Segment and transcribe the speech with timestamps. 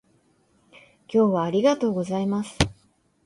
[1.07, 2.57] 今日はありがとうございます